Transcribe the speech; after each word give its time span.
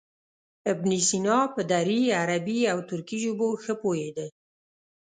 ابن 0.71 0.91
سینا 1.07 1.37
په 1.55 1.61
دري، 1.71 2.01
عربي 2.21 2.59
او 2.71 2.79
ترکي 2.89 3.17
ژبو 3.23 3.47
ښه 3.63 3.73
پوهېده. 3.81 4.27